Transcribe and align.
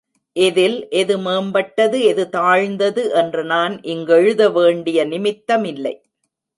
இதில் 0.35 0.77
எது 0.91 1.15
மேம்பட்டது, 1.17 1.97
எது 2.01 2.29
தாழ்ந்தது 2.29 3.03
என்று 3.13 3.43
நான் 3.43 3.75
இங்கெழுத 3.83 4.49
வேண்டிய 4.49 5.05
நிமித்தமில்லை. 5.05 5.95